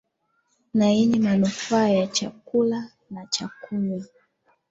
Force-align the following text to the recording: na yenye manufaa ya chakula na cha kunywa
na 0.73 0.85
yenye 0.91 1.19
manufaa 1.19 1.87
ya 1.89 2.07
chakula 2.07 2.91
na 3.09 3.25
cha 3.25 3.49
kunywa 3.61 4.05